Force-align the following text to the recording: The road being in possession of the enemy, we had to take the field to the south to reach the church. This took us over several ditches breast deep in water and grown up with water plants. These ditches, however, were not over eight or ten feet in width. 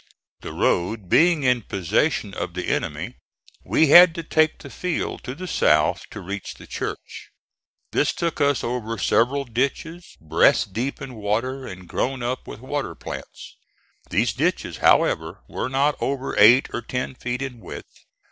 The 0.39 0.51
road 0.51 1.09
being 1.09 1.43
in 1.43 1.61
possession 1.61 2.33
of 2.33 2.55
the 2.55 2.69
enemy, 2.69 3.17
we 3.63 3.89
had 3.89 4.15
to 4.15 4.23
take 4.23 4.57
the 4.57 4.71
field 4.71 5.23
to 5.25 5.35
the 5.35 5.45
south 5.47 6.09
to 6.09 6.21
reach 6.21 6.55
the 6.55 6.65
church. 6.65 7.29
This 7.91 8.11
took 8.11 8.41
us 8.41 8.63
over 8.63 8.97
several 8.97 9.43
ditches 9.45 10.17
breast 10.19 10.73
deep 10.73 11.03
in 11.03 11.13
water 11.13 11.67
and 11.67 11.87
grown 11.87 12.23
up 12.23 12.47
with 12.47 12.61
water 12.61 12.95
plants. 12.95 13.55
These 14.09 14.33
ditches, 14.33 14.77
however, 14.77 15.43
were 15.47 15.69
not 15.69 15.97
over 16.01 16.35
eight 16.35 16.67
or 16.73 16.81
ten 16.81 17.13
feet 17.13 17.43
in 17.43 17.59
width. 17.59 17.99